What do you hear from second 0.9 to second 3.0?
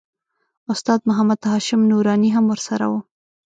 محمد هاشم نوراني هم ورسره و.